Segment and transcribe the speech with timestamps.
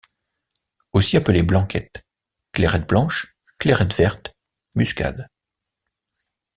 [0.93, 2.03] Aussi appelée blanquette,
[2.53, 4.35] clairette blanche, clairette verte,
[4.73, 5.29] muscade.